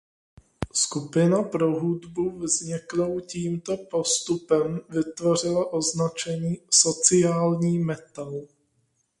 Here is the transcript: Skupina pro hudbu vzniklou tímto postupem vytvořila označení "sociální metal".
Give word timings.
Skupina 0.73 1.43
pro 1.43 1.79
hudbu 1.79 2.29
vzniklou 2.39 3.19
tímto 3.19 3.77
postupem 3.77 4.79
vytvořila 4.89 5.73
označení 5.73 6.57
"sociální 6.71 7.79
metal". 7.79 8.41